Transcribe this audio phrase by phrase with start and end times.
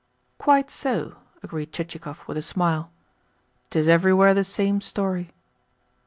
[0.39, 2.89] "Quite so," agreed Chichikov with a smile.
[3.69, 5.31] "'Tis everywhere the same story."